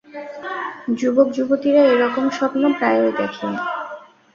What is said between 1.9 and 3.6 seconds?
এ রকম স্বপ্ন প্রায়ই দেখে।